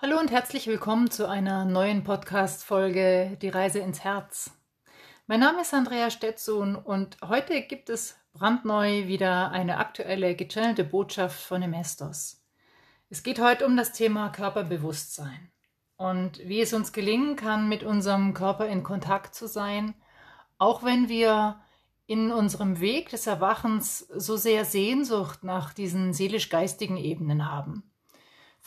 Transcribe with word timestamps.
Hallo 0.00 0.16
und 0.16 0.30
herzlich 0.30 0.68
willkommen 0.68 1.10
zu 1.10 1.28
einer 1.28 1.64
neuen 1.64 2.04
Podcast-Folge 2.04 3.36
Die 3.42 3.48
Reise 3.48 3.80
ins 3.80 4.04
Herz. 4.04 4.52
Mein 5.26 5.40
Name 5.40 5.62
ist 5.62 5.74
Andrea 5.74 6.08
Stetson 6.08 6.76
und 6.76 7.16
heute 7.20 7.62
gibt 7.62 7.90
es 7.90 8.16
brandneu 8.32 9.08
wieder 9.08 9.50
eine 9.50 9.78
aktuelle 9.78 10.36
gechannelte 10.36 10.84
Botschaft 10.84 11.42
von 11.42 11.62
Emestos. 11.62 12.44
Es 13.10 13.24
geht 13.24 13.40
heute 13.40 13.66
um 13.66 13.76
das 13.76 13.92
Thema 13.92 14.28
Körperbewusstsein 14.28 15.50
und 15.96 16.46
wie 16.46 16.60
es 16.60 16.72
uns 16.72 16.92
gelingen 16.92 17.34
kann, 17.34 17.68
mit 17.68 17.82
unserem 17.82 18.34
Körper 18.34 18.68
in 18.68 18.84
Kontakt 18.84 19.34
zu 19.34 19.48
sein, 19.48 19.94
auch 20.58 20.84
wenn 20.84 21.08
wir 21.08 21.60
in 22.06 22.30
unserem 22.30 22.78
Weg 22.78 23.08
des 23.08 23.26
Erwachens 23.26 23.98
so 23.98 24.36
sehr 24.36 24.64
Sehnsucht 24.64 25.42
nach 25.42 25.72
diesen 25.72 26.12
seelisch-geistigen 26.12 26.98
Ebenen 26.98 27.50
haben. 27.50 27.82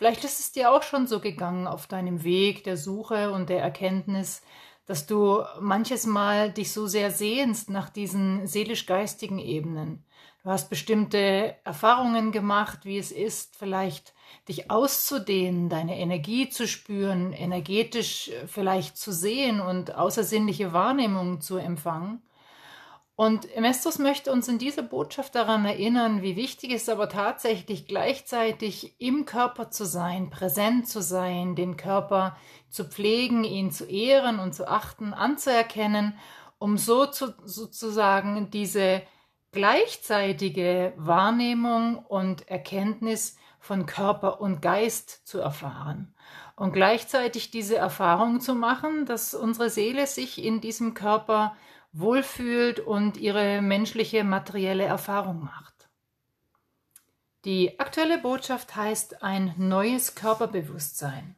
Vielleicht 0.02 0.24
ist 0.24 0.40
es 0.40 0.52
dir 0.52 0.72
auch 0.72 0.82
schon 0.82 1.06
so 1.06 1.20
gegangen 1.20 1.68
auf 1.68 1.86
deinem 1.86 2.24
Weg 2.24 2.64
der 2.64 2.76
Suche 2.76 3.32
und 3.32 3.52
der 3.52 3.62
Erkenntnis, 3.62 4.42
dass 4.88 5.06
du 5.06 5.44
manches 5.60 6.08
Mal 6.08 6.52
dich 6.52 6.74
so 6.74 6.88
sehr 6.88 7.12
sehnst 7.12 7.70
nach 7.70 7.88
diesen 7.88 8.48
seelisch-geistigen 8.48 9.38
Ebenen. 9.38 10.04
Du 10.44 10.50
hast 10.50 10.72
bestimmte 10.72 11.56
Erfahrungen 11.64 12.32
gemacht, 12.32 12.80
wie 12.84 12.98
es 12.98 13.12
ist, 13.12 13.56
vielleicht 13.56 14.16
dich 14.48 14.72
auszudehnen, 14.72 15.70
deine 15.70 16.00
Energie 16.00 16.50
zu 16.50 16.68
spüren, 16.68 17.32
energetisch 17.32 18.32
vielleicht 18.48 18.98
zu 18.98 19.12
sehen 19.12 19.62
und 19.62 19.94
außersinnliche 19.94 20.74
Wahrnehmungen 20.74 21.42
zu 21.42 21.58
empfangen. 21.58 22.24
Und 23.22 23.56
Mestos 23.56 24.00
möchte 24.00 24.32
uns 24.32 24.48
in 24.48 24.58
dieser 24.58 24.82
Botschaft 24.82 25.36
daran 25.36 25.64
erinnern, 25.64 26.24
wie 26.24 26.36
wichtig 26.36 26.72
es 26.72 26.90
aber 26.90 27.08
tatsächlich 27.08 27.86
gleichzeitig 27.86 28.96
im 29.00 29.26
Körper 29.26 29.70
zu 29.70 29.86
sein, 29.86 30.32
präsent 30.32 30.88
zu 30.88 31.04
sein, 31.04 31.56
den 31.56 31.78
Körper 31.78 32.36
zu 32.72 32.84
pflegen, 32.84 33.44
ihn 33.44 33.70
zu 33.70 33.86
ehren 33.86 34.40
und 34.40 34.56
zu 34.56 34.68
achten, 34.68 35.14
anzuerkennen, 35.14 36.18
um 36.58 36.80
so 36.80 37.06
zu, 37.06 37.36
sozusagen 37.46 38.50
diese 38.50 39.04
gleichzeitige 39.52 40.94
Wahrnehmung 40.98 42.00
und 42.00 42.50
Erkenntnis 42.50 43.38
von 43.60 43.86
Körper 43.86 44.42
und 44.42 44.64
Geist 44.64 45.28
zu 45.28 45.38
erfahren. 45.38 46.16
Und 46.56 46.74
gleichzeitig 46.74 47.52
diese 47.52 47.76
Erfahrung 47.76 48.42
zu 48.42 48.56
machen, 48.56 49.06
dass 49.06 49.36
unsere 49.36 49.70
Seele 49.70 50.08
sich 50.08 50.44
in 50.44 50.60
diesem 50.60 50.96
Körper 50.96 51.56
wohlfühlt 51.94 52.80
und 52.80 53.18
ihre 53.18 53.62
menschliche 53.62 54.24
materielle 54.24 54.84
Erfahrung 54.84 55.44
macht. 55.44 55.90
Die 57.46 57.80
aktuelle 57.80 58.20
Botschaft 58.20 58.76
heißt 58.76 59.24
ein 59.24 59.56
neues 59.58 60.16
Körperbewusstsein. 60.16 61.36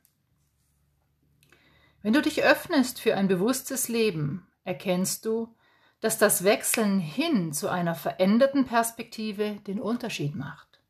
Wenn 2.01 2.11
du 2.11 2.21
dich 2.21 2.43
öffnest 2.43 2.99
für 2.99 3.15
ein 3.15 3.29
bewusstes 3.29 3.87
Leben, 3.87 4.45
erkennst 4.65 5.25
du, 5.25 5.55
dass 6.01 6.17
das 6.17 6.43
Wechseln 6.43 6.99
hin 6.99 7.53
zu 7.53 7.69
einer 7.69 7.95
veränderten 7.95 8.65
Perspektive 8.65 9.61
den 9.67 9.79
Unterschied 9.79 10.35
macht. 10.35 10.81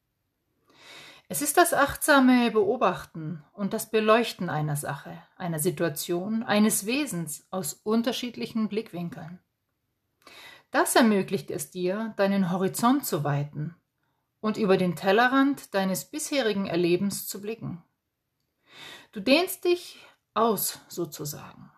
Es 1.30 1.44
ist 1.44 1.58
das 1.58 1.74
achtsame 1.76 2.50
Beobachten 2.50 3.44
und 3.54 3.74
das 3.74 3.92
Beleuchten 3.92 4.50
einer 4.50 4.76
Sache, 4.76 5.22
einer 5.38 5.60
Situation, 5.60 6.42
eines 6.42 6.88
Wesens 6.88 7.46
aus 7.52 7.74
unterschiedlichen 7.84 8.68
Blickwinkeln. 8.68 9.40
Das 10.74 10.96
ermöglicht 10.96 11.52
es 11.52 11.70
dir, 11.70 12.16
deinen 12.18 12.50
Horizont 12.50 13.06
zu 13.06 13.24
weiten 13.24 13.76
und 14.42 14.58
über 14.58 14.76
den 14.76 14.96
Tellerrand 14.96 15.76
deines 15.76 16.06
bisherigen 16.06 16.66
Erlebens 16.66 17.28
zu 17.28 17.42
blicken. 17.42 17.84
Du 19.12 19.20
dehnst 19.20 19.66
dich 19.66 20.04
aus 20.34 20.80
sozusagen. 20.88 21.70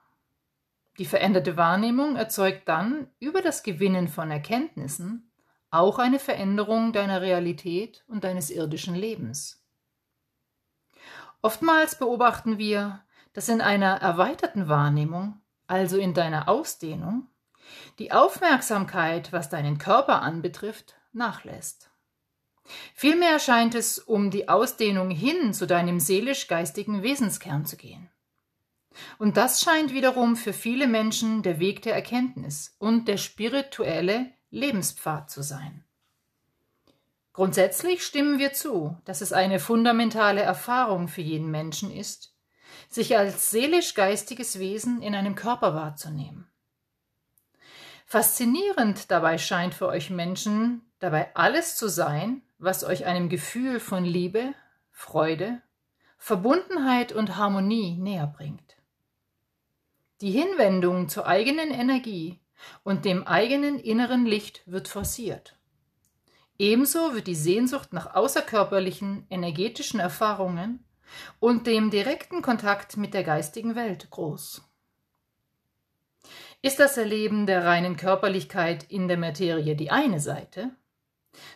Die 0.97 1.03
veränderte 1.03 1.57
Wahrnehmung 1.57 2.16
erzeugt 2.16 2.69
dann 2.69 3.09
über 3.19 3.41
das 3.41 3.63
Gewinnen 3.63 4.07
von 4.07 4.31
Erkenntnissen 4.31 5.29
auch 5.72 6.00
eine 6.00 6.17
Veränderung 6.17 6.94
deiner 6.94 7.19
Realität 7.19 8.05
und 8.07 8.23
deines 8.23 8.50
irdischen 8.50 8.95
Lebens. 8.95 9.61
Oftmals 11.41 12.00
beobachten 12.00 12.59
wir, 12.59 13.03
dass 13.34 13.50
in 13.50 13.59
einer 13.59 13.97
erweiterten 13.97 14.69
Wahrnehmung, 14.69 15.41
also 15.67 15.97
in 15.97 16.13
deiner 16.13 16.47
Ausdehnung, 16.47 17.28
die 18.00 18.12
Aufmerksamkeit, 18.12 19.31
was 19.31 19.50
deinen 19.50 19.78
Körper 19.78 20.22
anbetrifft, 20.22 20.96
nachlässt. 21.14 21.90
Vielmehr 22.94 23.40
scheint 23.40 23.76
es 23.76 24.00
um 24.00 24.31
die 24.31 24.50
Ausdehnung 24.50 25.09
hin 25.09 25.53
zu 25.53 25.68
deinem 25.68 26.00
seelisch-geistigen 26.00 27.03
Wesenskern 27.03 27.66
zu 27.66 27.78
gehen. 27.78 28.09
Und 29.18 29.38
das 29.38 29.62
scheint 29.62 29.94
wiederum 29.94 30.36
für 30.36 30.53
viele 30.53 30.88
Menschen 30.88 31.44
der 31.44 31.59
Weg 31.59 31.81
der 31.81 31.94
Erkenntnis 31.94 32.76
und 32.80 33.08
der 33.08 33.18
spirituelle 33.18 34.32
Lebenspfad 34.50 35.30
zu 35.30 35.42
sein. 35.44 35.84
Grundsätzlich 37.34 38.06
stimmen 38.06 38.40
wir 38.40 38.53
zu, 38.53 38.97
dass 39.03 39.20
es 39.20 39.34
eine 39.34 39.59
fundamentale 39.59 40.42
Erfahrung 40.42 41.09
für 41.09 41.22
jeden 41.22 41.52
Menschen 41.52 41.92
ist, 41.92 42.34
sich 42.88 43.18
als 43.18 43.52
seelisch-geistiges 43.52 44.59
Wesen 44.59 45.02
in 45.02 45.14
einem 45.16 45.36
Körper 45.36 45.76
wahrzunehmen. 45.76 46.50
Faszinierend 48.05 49.09
dabei 49.09 49.38
scheint 49.38 49.73
für 49.73 49.88
euch 49.88 50.11
Menschen 50.11 50.81
dabei 50.99 51.35
alles 51.35 51.75
zu 51.75 51.89
sein, 51.89 52.43
was 52.59 52.83
euch 52.83 53.05
einem 53.05 53.29
Gefühl 53.29 53.79
von 53.79 54.05
Liebe, 54.05 54.53
Freude, 54.91 55.61
Verbundenheit 56.17 57.11
und 57.11 57.35
Harmonie 57.35 57.97
näher 57.97 58.27
bringt. 58.27 58.77
Die 60.21 60.31
Hinwendung 60.31 61.09
zur 61.09 61.27
eigenen 61.27 61.71
Energie 61.71 62.39
und 62.83 63.05
dem 63.05 63.27
eigenen 63.27 63.79
inneren 63.79 64.25
Licht 64.25 64.61
wird 64.66 64.87
forciert. 64.87 65.57
Ebenso 66.57 67.13
wird 67.13 67.27
die 67.27 67.35
Sehnsucht 67.35 67.91
nach 67.91 68.16
außerkörperlichen 68.16 69.27
energetischen 69.29 69.99
Erfahrungen 69.99 70.85
und 71.39 71.67
dem 71.67 71.89
direkten 71.89 72.41
Kontakt 72.41 72.97
mit 72.97 73.13
der 73.13 73.23
geistigen 73.23 73.75
Welt 73.75 74.09
groß. 74.09 74.63
Ist 76.61 76.79
das 76.79 76.97
Erleben 76.97 77.45
der 77.45 77.63
reinen 77.63 77.97
Körperlichkeit 77.97 78.83
in 78.89 79.07
der 79.07 79.17
Materie 79.17 79.75
die 79.75 79.91
eine 79.91 80.19
Seite, 80.19 80.71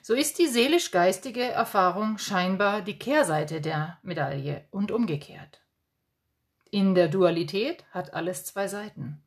so 0.02 0.14
ist 0.14 0.40
die 0.40 0.48
seelisch-geistige 0.48 1.44
Erfahrung 1.44 2.18
scheinbar 2.18 2.82
die 2.82 3.00
Kehrseite 3.00 3.62
der 3.62 3.98
Medaille 4.02 4.66
und 4.72 4.92
umgekehrt. 4.92 5.62
In 6.72 6.96
der 6.96 7.08
Dualität 7.08 7.84
hat 7.92 8.14
alles 8.14 8.46
zwei 8.46 8.68
Seiten. 8.68 9.24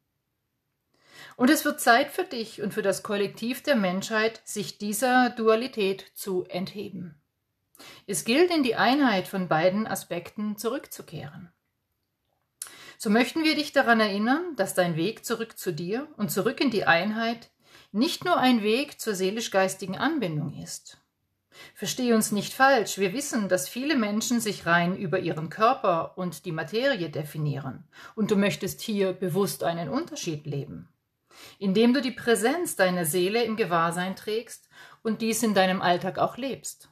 Und 1.37 1.51
es 1.51 1.65
wird 1.65 1.81
Zeit 1.81 2.11
für 2.11 2.25
dich 2.25 2.63
und 2.63 2.75
für 2.75 2.83
das 2.83 3.03
Kollektiv 3.03 3.63
der 3.63 3.77
Menschheit, 3.77 4.41
sich 4.45 4.79
dieser 4.79 5.31
Dualität 5.31 6.13
zu 6.15 6.45
entheben. 6.45 7.21
Es 8.07 8.25
gilt, 8.25 8.51
in 8.51 8.63
die 8.63 8.77
Einheit 8.77 9.27
von 9.27 9.49
beiden 9.49 9.87
Aspekten 9.87 10.57
zurückzukehren. 10.57 11.53
So 13.03 13.11
möchten 13.11 13.43
wir 13.43 13.57
dich 13.57 13.73
daran 13.73 13.99
erinnern, 13.99 14.55
dass 14.55 14.75
dein 14.75 14.95
Weg 14.95 15.25
zurück 15.25 15.59
zu 15.59 15.73
dir 15.73 16.07
und 16.19 16.31
zurück 16.31 16.61
in 16.61 16.71
die 16.71 16.85
Einheit 16.85 17.51
nicht 17.91 18.25
nur 18.25 18.37
ein 18.37 18.63
Weg 18.63 19.01
zur 19.01 19.17
seelisch-geistigen 19.17 19.99
Anbindung 19.99 20.57
ist. 20.63 20.99
Verstehe 21.75 22.15
uns 22.15 22.31
nicht 22.31 22.53
falsch, 22.53 22.99
wir 22.99 23.13
wissen, 23.13 23.49
dass 23.49 23.69
viele 23.69 23.97
Menschen 23.97 24.39
sich 24.39 24.67
rein 24.67 24.97
über 24.97 25.19
ihren 25.19 25.51
Körper 25.51 26.17
und 26.17 26.45
die 26.45 26.53
Materie 26.53 27.11
definieren, 27.11 27.83
und 28.15 28.31
du 28.31 28.37
möchtest 28.37 28.81
hier 28.81 29.13
bewusst 29.15 29.65
einen 29.65 29.89
Unterschied 29.89 30.47
leben, 30.47 30.89
indem 31.59 31.95
du 31.95 32.03
die 32.03 32.13
Präsenz 32.13 32.77
deiner 32.77 33.05
Seele 33.05 33.43
im 33.43 33.57
Gewahrsein 33.57 34.15
trägst 34.15 34.69
und 35.03 35.23
dies 35.23 35.43
in 35.43 35.55
deinem 35.55 35.83
Alltag 35.83 36.19
auch 36.19 36.37
lebst. 36.37 36.89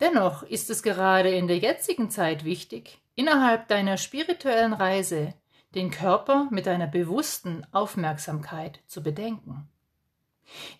Dennoch 0.00 0.42
ist 0.42 0.70
es 0.70 0.82
gerade 0.82 1.28
in 1.28 1.48
der 1.48 1.58
jetzigen 1.58 2.08
Zeit 2.08 2.46
wichtig, 2.46 2.99
innerhalb 3.20 3.68
deiner 3.68 3.98
spirituellen 3.98 4.72
Reise 4.72 5.34
den 5.74 5.90
Körper 5.90 6.48
mit 6.50 6.64
deiner 6.64 6.86
bewussten 6.86 7.66
Aufmerksamkeit 7.70 8.80
zu 8.86 9.02
bedenken. 9.02 9.68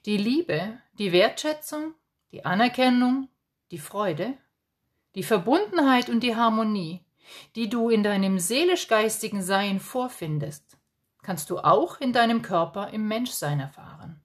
Die 0.07 0.17
Liebe, 0.17 0.79
die 0.95 1.13
Wertschätzung, 1.13 1.93
die 2.33 2.47
Anerkennung, 2.47 3.29
die 3.71 3.79
Freude, 3.79 4.39
die 5.15 5.23
Verbundenheit 5.23 6.09
und 6.09 6.21
die 6.21 6.35
Harmonie, 6.35 7.05
die 7.57 7.69
du 7.69 7.91
in 7.91 8.03
deinem 8.03 8.39
seelisch-geistigen 8.39 9.43
Sein 9.43 9.79
vorfindest, 9.79 10.79
kannst 11.21 11.51
du 11.51 11.59
auch 11.59 12.01
in 12.01 12.15
deinem 12.15 12.41
Körper 12.41 12.89
im 12.89 13.07
Menschsein 13.07 13.61
erfahren. 13.61 14.23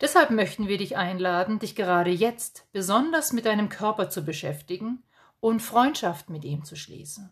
Deshalb 0.00 0.30
möchten 0.30 0.66
wir 0.66 0.76
dich 0.76 0.96
einladen, 0.96 1.60
dich 1.60 1.76
gerade 1.76 2.10
jetzt 2.10 2.66
besonders 2.72 3.32
mit 3.32 3.46
deinem 3.46 3.68
Körper 3.68 4.10
zu 4.10 4.24
beschäftigen 4.24 5.04
und 5.40 5.60
Freundschaft 5.60 6.30
mit 6.30 6.44
ihm 6.44 6.64
zu 6.64 6.76
schließen. 6.76 7.30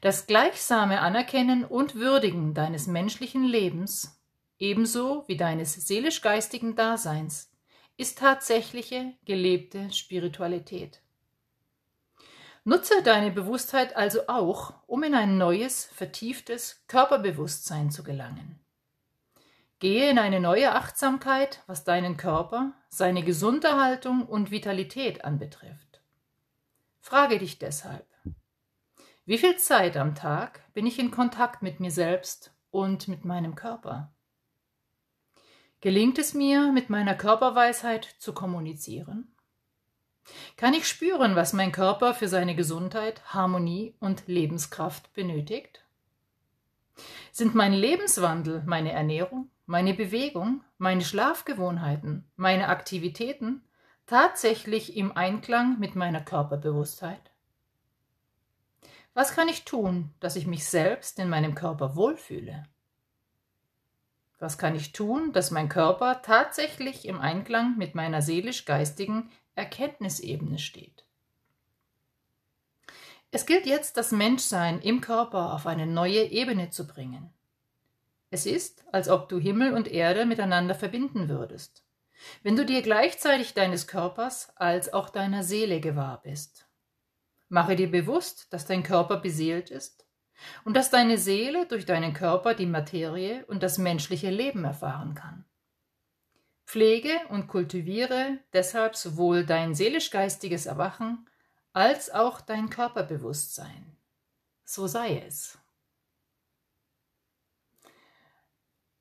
Das 0.00 0.26
gleichsame 0.26 1.00
Anerkennen 1.00 1.64
und 1.64 1.94
Würdigen 1.96 2.54
deines 2.54 2.86
menschlichen 2.86 3.44
Lebens, 3.44 4.20
ebenso 4.58 5.24
wie 5.26 5.36
deines 5.36 5.74
seelisch-geistigen 5.86 6.76
Daseins, 6.76 7.50
ist 7.96 8.18
tatsächliche 8.18 9.14
gelebte 9.24 9.92
Spiritualität. 9.92 11.00
Nutze 12.64 13.02
deine 13.02 13.30
Bewusstheit 13.30 13.96
also 13.96 14.26
auch, 14.26 14.74
um 14.86 15.02
in 15.04 15.14
ein 15.14 15.38
neues, 15.38 15.84
vertieftes 15.84 16.84
Körperbewusstsein 16.88 17.90
zu 17.90 18.02
gelangen. 18.02 18.58
Gehe 19.78 20.10
in 20.10 20.18
eine 20.18 20.40
neue 20.40 20.74
Achtsamkeit, 20.74 21.62
was 21.66 21.84
deinen 21.84 22.16
Körper, 22.16 22.72
seine 22.88 23.22
Gesunderhaltung 23.22 24.26
und 24.26 24.50
Vitalität 24.50 25.24
anbetrifft. 25.24 25.85
Frage 27.08 27.38
dich 27.38 27.60
deshalb, 27.60 28.04
wie 29.26 29.38
viel 29.38 29.56
Zeit 29.58 29.96
am 29.96 30.16
Tag 30.16 30.64
bin 30.74 30.86
ich 30.86 30.98
in 30.98 31.12
Kontakt 31.12 31.62
mit 31.62 31.78
mir 31.78 31.92
selbst 31.92 32.52
und 32.72 33.06
mit 33.06 33.24
meinem 33.24 33.54
Körper? 33.54 34.12
Gelingt 35.80 36.18
es 36.18 36.34
mir, 36.34 36.72
mit 36.72 36.90
meiner 36.90 37.14
Körperweisheit 37.14 38.16
zu 38.18 38.32
kommunizieren? 38.32 39.32
Kann 40.56 40.74
ich 40.74 40.88
spüren, 40.88 41.36
was 41.36 41.52
mein 41.52 41.70
Körper 41.70 42.12
für 42.12 42.26
seine 42.26 42.56
Gesundheit, 42.56 43.22
Harmonie 43.32 43.94
und 44.00 44.26
Lebenskraft 44.26 45.12
benötigt? 45.12 45.84
Sind 47.30 47.54
mein 47.54 47.72
Lebenswandel, 47.72 48.64
meine 48.66 48.90
Ernährung, 48.90 49.48
meine 49.66 49.94
Bewegung, 49.94 50.64
meine 50.76 51.04
Schlafgewohnheiten, 51.04 52.28
meine 52.34 52.66
Aktivitäten 52.66 53.62
tatsächlich 54.06 54.96
im 54.96 55.16
Einklang 55.16 55.78
mit 55.78 55.94
meiner 55.96 56.20
Körperbewusstheit? 56.20 57.30
Was 59.14 59.34
kann 59.34 59.48
ich 59.48 59.64
tun, 59.64 60.12
dass 60.20 60.36
ich 60.36 60.46
mich 60.46 60.66
selbst 60.66 61.18
in 61.18 61.28
meinem 61.28 61.54
Körper 61.54 61.96
wohlfühle? 61.96 62.64
Was 64.38 64.58
kann 64.58 64.74
ich 64.74 64.92
tun, 64.92 65.32
dass 65.32 65.50
mein 65.50 65.68
Körper 65.68 66.20
tatsächlich 66.22 67.06
im 67.06 67.20
Einklang 67.20 67.78
mit 67.78 67.94
meiner 67.94 68.20
seelisch-geistigen 68.20 69.30
Erkenntnisebene 69.56 70.58
steht. 70.58 71.04
Es 73.30 73.46
gilt 73.46 73.66
jetzt, 73.66 73.96
das 73.96 74.12
Menschsein 74.12 74.80
im 74.80 75.00
Körper 75.00 75.54
auf 75.54 75.66
eine 75.66 75.86
neue 75.86 76.24
Ebene 76.24 76.70
zu 76.70 76.86
bringen. 76.86 77.32
Es 78.30 78.44
ist, 78.44 78.84
als 78.92 79.08
ob 79.08 79.28
du 79.30 79.38
Himmel 79.38 79.72
und 79.72 79.88
Erde 79.88 80.26
miteinander 80.26 80.74
verbinden 80.74 81.28
würdest, 81.28 81.85
wenn 82.42 82.56
du 82.56 82.64
dir 82.64 82.82
gleichzeitig 82.82 83.54
deines 83.54 83.86
Körpers 83.86 84.50
als 84.56 84.92
auch 84.92 85.10
deiner 85.10 85.42
Seele 85.42 85.80
gewahr 85.80 86.20
bist. 86.22 86.68
Mache 87.48 87.76
dir 87.76 87.90
bewusst, 87.90 88.52
dass 88.52 88.66
dein 88.66 88.82
Körper 88.82 89.18
beseelt 89.18 89.70
ist 89.70 90.06
und 90.64 90.74
dass 90.74 90.90
deine 90.90 91.18
Seele 91.18 91.66
durch 91.66 91.86
deinen 91.86 92.12
Körper 92.12 92.54
die 92.54 92.66
Materie 92.66 93.44
und 93.46 93.62
das 93.62 93.78
menschliche 93.78 94.30
Leben 94.30 94.64
erfahren 94.64 95.14
kann. 95.14 95.44
Pflege 96.66 97.12
und 97.28 97.46
kultiviere 97.46 98.38
deshalb 98.52 98.96
sowohl 98.96 99.46
dein 99.46 99.74
seelisch-geistiges 99.74 100.66
Erwachen 100.66 101.28
als 101.72 102.10
auch 102.10 102.40
dein 102.40 102.70
Körperbewusstsein. 102.70 103.96
So 104.64 104.88
sei 104.88 105.18
es. 105.18 105.58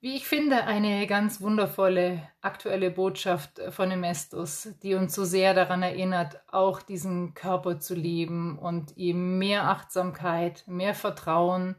Wie 0.05 0.17
ich 0.17 0.27
finde, 0.27 0.65
eine 0.65 1.07
ganz 1.07 1.41
wundervolle 1.41 2.21
aktuelle 2.39 2.91
Botschaft 2.91 3.59
von 3.71 3.89
Emestus, 3.89 4.69
die 4.83 4.93
uns 4.93 5.15
so 5.15 5.25
sehr 5.25 5.55
daran 5.55 5.81
erinnert, 5.81 6.43
auch 6.45 6.83
diesen 6.83 7.33
Körper 7.33 7.79
zu 7.79 7.95
lieben 7.95 8.59
und 8.59 8.95
ihm 8.97 9.39
mehr 9.39 9.63
Achtsamkeit, 9.67 10.63
mehr 10.67 10.93
Vertrauen, 10.93 11.73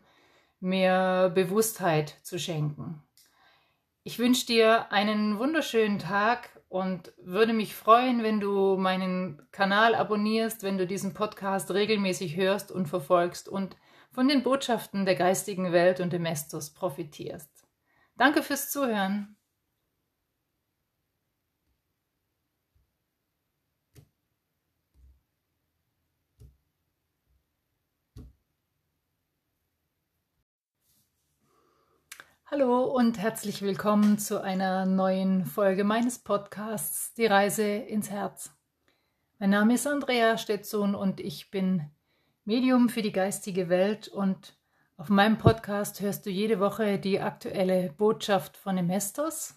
mehr 0.58 1.30
Bewusstheit 1.30 2.16
zu 2.24 2.40
schenken. 2.40 3.00
Ich 4.02 4.18
wünsche 4.18 4.46
dir 4.46 4.90
einen 4.90 5.38
wunderschönen 5.38 6.00
Tag 6.00 6.50
und 6.68 7.12
würde 7.22 7.52
mich 7.52 7.76
freuen, 7.76 8.24
wenn 8.24 8.40
du 8.40 8.76
meinen 8.76 9.40
Kanal 9.52 9.94
abonnierst, 9.94 10.64
wenn 10.64 10.78
du 10.78 10.86
diesen 10.88 11.14
Podcast 11.14 11.70
regelmäßig 11.70 12.34
hörst 12.34 12.72
und 12.72 12.88
verfolgst 12.88 13.48
und 13.48 13.76
von 14.10 14.26
den 14.26 14.42
Botschaften 14.42 15.04
der 15.04 15.14
geistigen 15.14 15.70
Welt 15.70 16.00
und 16.00 16.12
dem 16.12 16.26
Estus 16.26 16.70
profitierst. 16.70 17.55
Danke 18.18 18.42
fürs 18.42 18.70
Zuhören. 18.70 19.36
Hallo 32.46 32.84
und 32.84 33.18
herzlich 33.18 33.60
willkommen 33.60 34.18
zu 34.18 34.40
einer 34.40 34.86
neuen 34.86 35.44
Folge 35.44 35.84
meines 35.84 36.18
Podcasts 36.18 37.12
Die 37.12 37.26
Reise 37.26 37.64
ins 37.64 38.08
Herz. 38.08 38.50
Mein 39.38 39.50
Name 39.50 39.74
ist 39.74 39.86
Andrea 39.86 40.38
Stetson 40.38 40.94
und 40.94 41.20
ich 41.20 41.50
bin 41.50 41.90
Medium 42.46 42.88
für 42.88 43.02
die 43.02 43.12
geistige 43.12 43.68
Welt 43.68 44.08
und 44.08 44.56
auf 44.98 45.10
meinem 45.10 45.36
Podcast 45.36 46.00
hörst 46.00 46.24
du 46.24 46.30
jede 46.30 46.58
Woche 46.58 46.98
die 46.98 47.20
aktuelle 47.20 47.92
Botschaft 47.92 48.56
von 48.56 48.76
dem 48.76 48.88
Hestos, 48.88 49.54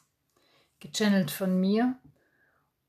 gechannelt 0.80 1.32
von 1.32 1.60
mir. 1.60 1.98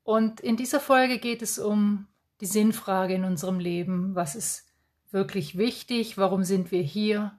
Und 0.02 0.41
in 0.41 0.56
dieser 0.56 0.81
Folge 0.81 1.19
geht 1.19 1.43
es 1.43 1.61
um 1.61 2.08
die 2.41 2.47
Sinnfrage 2.47 3.14
in 3.14 3.25
unserem 3.25 3.61
Leben. 3.61 4.17
Was 4.17 4.35
ist 4.35 4.67
wirklich 5.12 5.58
wichtig? 5.58 6.19
Warum 6.19 6.43
sind 6.43 6.73
wir 6.73 6.82
hier? 6.82 7.38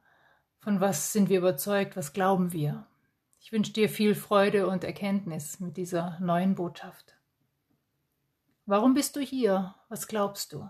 Von 0.59 0.79
was 0.79 1.11
sind 1.11 1.27
wir 1.27 1.39
überzeugt? 1.39 1.97
Was 1.97 2.13
glauben 2.13 2.53
wir? 2.53 2.87
Ich 3.39 3.51
wünsche 3.51 3.73
dir 3.73 3.89
viel 3.89 4.15
Freude 4.15 4.67
und 4.67 4.85
Erkenntnis 4.85 5.59
mit 5.59 5.75
dieser 5.75 6.19
neuen 6.21 6.55
Botschaft. 6.55 7.17
Warum 8.65 8.93
bist 8.93 9.17
du 9.17 9.19
hier? 9.19 9.75
Was 9.89 10.07
glaubst 10.07 10.53
du? 10.53 10.69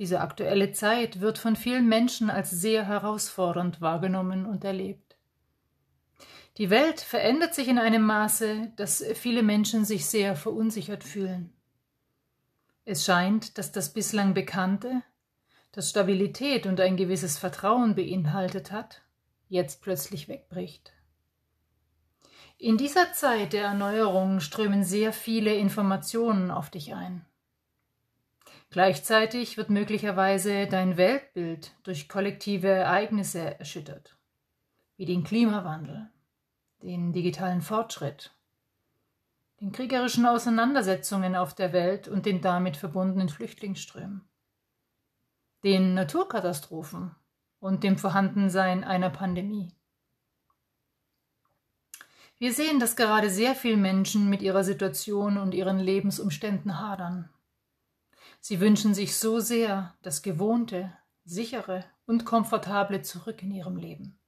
Diese 0.00 0.22
aktuelle 0.22 0.72
Zeit 0.72 1.20
wird 1.20 1.36
von 1.36 1.56
vielen 1.56 1.86
Menschen 1.86 2.30
als 2.30 2.50
sehr 2.50 2.86
herausfordernd 2.86 3.82
wahrgenommen 3.82 4.46
und 4.46 4.64
erlebt. 4.64 5.14
Die 6.56 6.70
Welt 6.70 7.02
verändert 7.02 7.54
sich 7.54 7.68
in 7.68 7.78
einem 7.78 8.00
Maße, 8.00 8.72
dass 8.76 9.04
viele 9.14 9.42
Menschen 9.42 9.84
sich 9.84 10.06
sehr 10.06 10.36
verunsichert 10.36 11.04
fühlen. 11.04 11.52
Es 12.86 13.04
scheint, 13.04 13.58
dass 13.58 13.72
das 13.72 13.92
bislang 13.92 14.32
Bekannte, 14.32 15.02
das 15.70 15.90
Stabilität 15.90 16.64
und 16.64 16.80
ein 16.80 16.96
gewisses 16.96 17.36
Vertrauen 17.36 17.94
beinhaltet 17.94 18.72
hat, 18.72 19.02
jetzt 19.50 19.82
plötzlich 19.82 20.28
wegbricht. 20.28 20.94
In 22.56 22.78
dieser 22.78 23.12
Zeit 23.12 23.52
der 23.52 23.64
Erneuerung 23.64 24.40
strömen 24.40 24.82
sehr 24.82 25.12
viele 25.12 25.52
Informationen 25.52 26.50
auf 26.50 26.70
dich 26.70 26.94
ein. 26.94 27.26
Gleichzeitig 28.70 29.56
wird 29.56 29.70
möglicherweise 29.70 30.66
dein 30.66 30.96
Weltbild 30.96 31.72
durch 31.82 32.08
kollektive 32.08 32.68
Ereignisse 32.68 33.58
erschüttert, 33.58 34.16
wie 34.96 35.06
den 35.06 35.24
Klimawandel, 35.24 36.08
den 36.82 37.12
digitalen 37.12 37.62
Fortschritt, 37.62 38.32
den 39.60 39.72
kriegerischen 39.72 40.24
Auseinandersetzungen 40.24 41.34
auf 41.34 41.54
der 41.54 41.72
Welt 41.72 42.08
und 42.08 42.26
den 42.26 42.40
damit 42.40 42.76
verbundenen 42.76 43.28
Flüchtlingsströmen 43.28 44.30
den 45.62 45.94
Naturkatastrophen 45.94 47.14
und 47.58 47.84
dem 47.84 47.98
Vorhandensein 47.98 48.84
einer 48.84 49.10
Pandemie. 49.10 49.72
Wir 52.38 52.54
sehen, 52.54 52.80
dass 52.80 52.96
gerade 52.96 53.28
sehr 53.28 53.54
viele 53.54 53.76
Menschen 53.76 54.30
mit 54.30 54.40
ihrer 54.40 54.64
Situation 54.64 55.36
und 55.36 55.52
ihren 55.52 55.78
Lebensumständen 55.78 56.80
hadern. 56.80 57.28
Sie 58.40 58.60
wünschen 58.60 58.94
sich 58.94 59.16
so 59.16 59.38
sehr 59.38 59.94
das 60.02 60.22
Gewohnte, 60.22 60.92
sichere 61.24 61.84
und 62.06 62.24
komfortable 62.24 63.02
zurück 63.02 63.42
in 63.42 63.52
ihrem 63.52 63.76
Leben. 63.76 64.18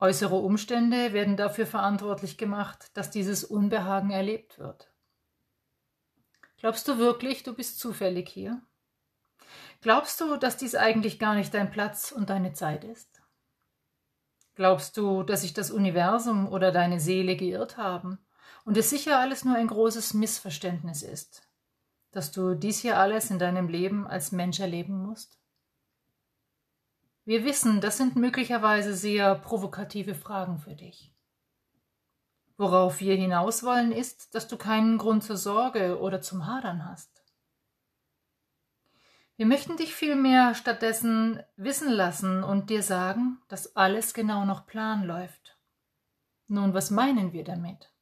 Äußere 0.00 0.36
Umstände 0.36 1.12
werden 1.12 1.36
dafür 1.36 1.66
verantwortlich 1.66 2.36
gemacht, 2.36 2.90
dass 2.94 3.10
dieses 3.10 3.44
Unbehagen 3.44 4.10
erlebt 4.10 4.58
wird. 4.58 4.92
Glaubst 6.58 6.86
du 6.88 6.98
wirklich, 6.98 7.42
du 7.44 7.54
bist 7.54 7.78
zufällig 7.78 8.28
hier? 8.28 8.60
Glaubst 9.80 10.20
du, 10.20 10.36
dass 10.36 10.56
dies 10.56 10.74
eigentlich 10.74 11.18
gar 11.18 11.34
nicht 11.34 11.54
dein 11.54 11.70
Platz 11.70 12.12
und 12.12 12.30
deine 12.30 12.52
Zeit 12.52 12.84
ist? 12.84 13.22
Glaubst 14.54 14.96
du, 14.96 15.22
dass 15.22 15.42
sich 15.42 15.54
das 15.54 15.70
Universum 15.70 16.48
oder 16.48 16.72
deine 16.72 16.98
Seele 16.98 17.36
geirrt 17.36 17.76
haben 17.76 18.18
und 18.64 18.76
es 18.76 18.90
sicher 18.90 19.18
alles 19.20 19.44
nur 19.44 19.56
ein 19.56 19.68
großes 19.68 20.14
Missverständnis 20.14 21.02
ist, 21.02 21.47
dass 22.18 22.32
du 22.32 22.56
dies 22.56 22.80
hier 22.80 22.98
alles 22.98 23.30
in 23.30 23.38
deinem 23.38 23.68
Leben 23.68 24.04
als 24.04 24.32
Mensch 24.32 24.58
erleben 24.58 25.06
musst? 25.06 25.38
Wir 27.24 27.44
wissen, 27.44 27.80
das 27.80 27.96
sind 27.96 28.16
möglicherweise 28.16 28.92
sehr 28.92 29.36
provokative 29.36 30.16
Fragen 30.16 30.58
für 30.58 30.74
dich. 30.74 31.14
Worauf 32.56 32.98
wir 32.98 33.14
hinaus 33.14 33.62
wollen, 33.62 33.92
ist, 33.92 34.34
dass 34.34 34.48
du 34.48 34.56
keinen 34.56 34.98
Grund 34.98 35.22
zur 35.22 35.36
Sorge 35.36 36.00
oder 36.00 36.20
zum 36.20 36.46
Hadern 36.46 36.88
hast. 36.88 37.22
Wir 39.36 39.46
möchten 39.46 39.76
dich 39.76 39.94
vielmehr 39.94 40.56
stattdessen 40.56 41.40
wissen 41.54 41.88
lassen 41.88 42.42
und 42.42 42.68
dir 42.68 42.82
sagen, 42.82 43.40
dass 43.46 43.76
alles 43.76 44.12
genau 44.12 44.44
nach 44.44 44.66
Plan 44.66 45.04
läuft. 45.04 45.56
Nun, 46.48 46.74
was 46.74 46.90
meinen 46.90 47.32
wir 47.32 47.44
damit? 47.44 47.92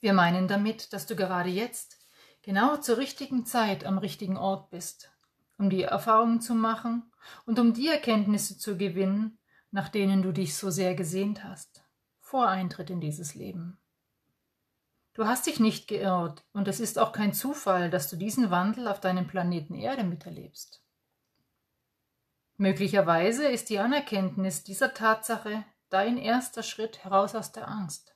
Wir 0.00 0.14
meinen 0.14 0.48
damit, 0.48 0.94
dass 0.94 1.04
du 1.04 1.14
gerade 1.14 1.50
jetzt 1.50 2.01
genau 2.42 2.76
zur 2.76 2.98
richtigen 2.98 3.46
Zeit 3.46 3.84
am 3.84 3.98
richtigen 3.98 4.36
Ort 4.36 4.70
bist, 4.70 5.12
um 5.58 5.70
die 5.70 5.82
Erfahrungen 5.82 6.40
zu 6.40 6.54
machen 6.54 7.10
und 7.46 7.58
um 7.58 7.72
die 7.72 7.88
Erkenntnisse 7.88 8.58
zu 8.58 8.76
gewinnen, 8.76 9.38
nach 9.70 9.88
denen 9.88 10.22
du 10.22 10.32
dich 10.32 10.56
so 10.56 10.70
sehr 10.70 10.94
gesehnt 10.94 11.44
hast, 11.44 11.82
vor 12.20 12.48
Eintritt 12.48 12.90
in 12.90 13.00
dieses 13.00 13.34
Leben. 13.34 13.78
Du 15.14 15.26
hast 15.26 15.46
dich 15.46 15.60
nicht 15.60 15.88
geirrt 15.88 16.44
und 16.52 16.68
es 16.68 16.80
ist 16.80 16.98
auch 16.98 17.12
kein 17.12 17.34
Zufall, 17.34 17.90
dass 17.90 18.08
du 18.08 18.16
diesen 18.16 18.50
Wandel 18.50 18.88
auf 18.88 19.00
deinem 19.00 19.26
Planeten 19.26 19.74
Erde 19.74 20.04
miterlebst. 20.04 20.82
Möglicherweise 22.56 23.46
ist 23.46 23.70
die 23.70 23.78
Anerkenntnis 23.78 24.64
dieser 24.64 24.94
Tatsache 24.94 25.64
dein 25.90 26.16
erster 26.16 26.62
Schritt 26.62 27.04
heraus 27.04 27.34
aus 27.34 27.52
der 27.52 27.68
Angst 27.68 28.14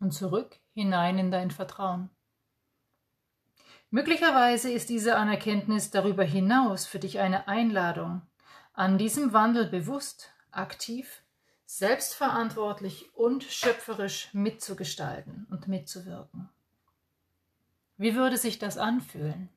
und 0.00 0.12
zurück 0.12 0.58
hinein 0.72 1.18
in 1.18 1.30
dein 1.30 1.50
Vertrauen. 1.50 2.10
Möglicherweise 3.94 4.72
ist 4.72 4.88
diese 4.88 5.14
Anerkenntnis 5.14 5.92
darüber 5.92 6.24
hinaus 6.24 6.84
für 6.84 6.98
dich 6.98 7.20
eine 7.20 7.46
Einladung, 7.46 8.22
an 8.72 8.98
diesem 8.98 9.32
Wandel 9.32 9.68
bewusst, 9.68 10.32
aktiv, 10.50 11.22
selbstverantwortlich 11.64 13.14
und 13.14 13.44
schöpferisch 13.44 14.34
mitzugestalten 14.34 15.46
und 15.48 15.68
mitzuwirken. 15.68 16.48
Wie 17.96 18.16
würde 18.16 18.36
sich 18.36 18.58
das 18.58 18.78
anfühlen? 18.78 19.48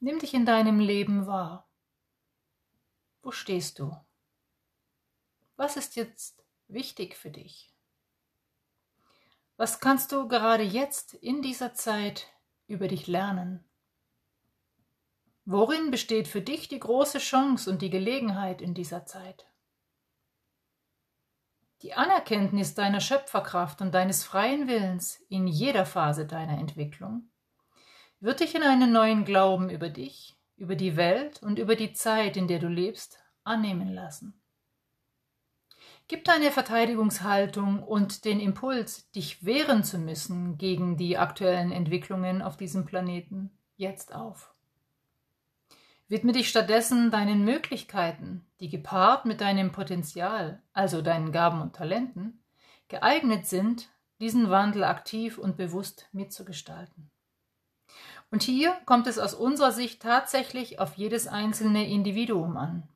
Nimm 0.00 0.18
dich 0.18 0.34
in 0.34 0.44
deinem 0.44 0.80
Leben 0.80 1.28
wahr. 1.28 1.68
Wo 3.22 3.30
stehst 3.30 3.78
du? 3.78 3.96
Was 5.54 5.76
ist 5.76 5.94
jetzt 5.94 6.44
wichtig 6.66 7.14
für 7.14 7.30
dich? 7.30 7.72
Was 9.56 9.78
kannst 9.78 10.10
du 10.10 10.26
gerade 10.26 10.64
jetzt 10.64 11.14
in 11.14 11.40
dieser 11.40 11.72
Zeit 11.72 12.26
über 12.70 12.88
dich 12.88 13.06
lernen? 13.06 13.64
Worin 15.44 15.90
besteht 15.90 16.28
für 16.28 16.40
dich 16.40 16.68
die 16.68 16.78
große 16.78 17.18
Chance 17.18 17.70
und 17.70 17.82
die 17.82 17.90
Gelegenheit 17.90 18.62
in 18.62 18.72
dieser 18.72 19.04
Zeit? 19.04 19.46
Die 21.82 21.94
Anerkenntnis 21.94 22.74
deiner 22.74 23.00
Schöpferkraft 23.00 23.80
und 23.80 23.92
deines 23.92 24.22
freien 24.22 24.68
Willens 24.68 25.24
in 25.28 25.46
jeder 25.46 25.86
Phase 25.86 26.26
deiner 26.26 26.58
Entwicklung 26.58 27.30
wird 28.20 28.40
dich 28.40 28.54
in 28.54 28.62
einen 28.62 28.92
neuen 28.92 29.24
Glauben 29.24 29.70
über 29.70 29.88
dich, 29.88 30.36
über 30.56 30.76
die 30.76 30.96
Welt 30.96 31.42
und 31.42 31.58
über 31.58 31.74
die 31.74 31.94
Zeit, 31.94 32.36
in 32.36 32.48
der 32.48 32.58
du 32.58 32.68
lebst, 32.68 33.18
annehmen 33.44 33.88
lassen. 33.88 34.39
Gib 36.10 36.24
deine 36.24 36.50
Verteidigungshaltung 36.50 37.84
und 37.84 38.24
den 38.24 38.40
Impuls, 38.40 39.08
dich 39.12 39.44
wehren 39.44 39.84
zu 39.84 39.96
müssen 39.96 40.58
gegen 40.58 40.96
die 40.96 41.16
aktuellen 41.16 41.70
Entwicklungen 41.70 42.42
auf 42.42 42.56
diesem 42.56 42.84
Planeten, 42.84 43.52
jetzt 43.76 44.12
auf. 44.12 44.52
Widme 46.08 46.32
dich 46.32 46.48
stattdessen 46.48 47.12
deinen 47.12 47.44
Möglichkeiten, 47.44 48.44
die 48.58 48.68
gepaart 48.68 49.24
mit 49.24 49.40
deinem 49.40 49.70
Potenzial, 49.70 50.60
also 50.72 51.00
deinen 51.00 51.30
Gaben 51.30 51.62
und 51.62 51.76
Talenten, 51.76 52.42
geeignet 52.88 53.46
sind, 53.46 53.88
diesen 54.18 54.50
Wandel 54.50 54.82
aktiv 54.82 55.38
und 55.38 55.56
bewusst 55.56 56.08
mitzugestalten. 56.10 57.08
Und 58.32 58.42
hier 58.42 58.76
kommt 58.84 59.06
es 59.06 59.20
aus 59.20 59.32
unserer 59.32 59.70
Sicht 59.70 60.02
tatsächlich 60.02 60.80
auf 60.80 60.94
jedes 60.94 61.28
einzelne 61.28 61.88
Individuum 61.88 62.56
an. 62.56 62.88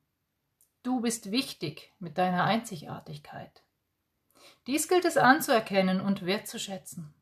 Du 0.84 1.00
bist 1.00 1.30
wichtig 1.30 1.90
mit 1.98 2.18
deiner 2.18 2.44
Einzigartigkeit. 2.44 3.62
Dies 4.66 4.86
gilt 4.86 5.06
es 5.06 5.16
anzuerkennen 5.16 5.98
und 5.98 6.26
wertzuschätzen. 6.26 7.14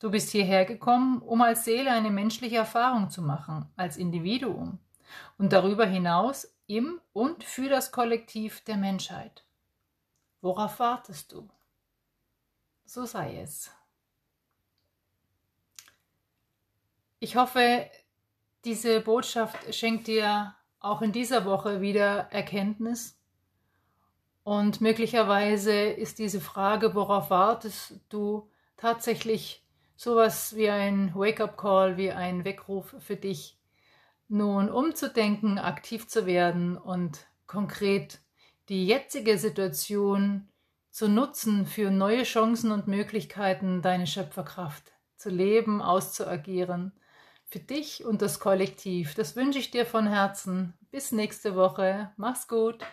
Du 0.00 0.10
bist 0.10 0.30
hierher 0.30 0.64
gekommen, 0.64 1.20
um 1.20 1.42
als 1.42 1.66
Seele 1.66 1.90
eine 1.90 2.10
menschliche 2.10 2.56
Erfahrung 2.56 3.10
zu 3.10 3.20
machen, 3.20 3.70
als 3.76 3.98
Individuum 3.98 4.78
und 5.36 5.52
darüber 5.52 5.84
hinaus 5.84 6.50
im 6.66 6.98
und 7.12 7.44
für 7.44 7.68
das 7.68 7.92
Kollektiv 7.92 8.64
der 8.64 8.78
Menschheit. 8.78 9.44
Worauf 10.40 10.78
wartest 10.78 11.32
du? 11.32 11.46
So 12.86 13.04
sei 13.04 13.42
es. 13.42 13.70
Ich 17.18 17.36
hoffe, 17.36 17.90
diese 18.64 19.02
Botschaft 19.02 19.74
schenkt 19.74 20.06
dir 20.06 20.54
auch 20.80 21.02
in 21.02 21.12
dieser 21.12 21.44
Woche 21.44 21.80
wieder 21.80 22.28
Erkenntnis. 22.30 23.18
Und 24.44 24.80
möglicherweise 24.80 25.72
ist 25.72 26.18
diese 26.18 26.40
Frage, 26.40 26.94
worauf 26.94 27.30
wartest 27.30 28.00
du, 28.08 28.48
tatsächlich 28.76 29.64
sowas 29.96 30.56
wie 30.56 30.70
ein 30.70 31.14
Wake-up-Call, 31.14 31.96
wie 31.96 32.12
ein 32.12 32.44
Weckruf 32.44 32.94
für 33.00 33.16
dich, 33.16 33.58
nun 34.28 34.70
umzudenken, 34.70 35.58
aktiv 35.58 36.06
zu 36.06 36.26
werden 36.26 36.76
und 36.76 37.26
konkret 37.46 38.20
die 38.68 38.86
jetzige 38.86 39.38
Situation 39.38 40.48
zu 40.90 41.08
nutzen 41.08 41.66
für 41.66 41.90
neue 41.90 42.24
Chancen 42.24 42.70
und 42.70 42.86
Möglichkeiten, 42.86 43.82
deine 43.82 44.06
Schöpferkraft 44.06 44.92
zu 45.16 45.30
leben, 45.30 45.80
auszuagieren 45.82 46.92
für 47.48 47.60
dich 47.60 48.04
und 48.04 48.22
das 48.22 48.40
Kollektiv. 48.40 49.14
Das 49.14 49.34
wünsche 49.34 49.58
ich 49.58 49.70
dir 49.70 49.86
von 49.86 50.06
Herzen. 50.06 50.74
Bis 50.90 51.12
nächste 51.12 51.56
Woche. 51.56 52.12
Mach's 52.16 52.46
gut. 52.46 52.84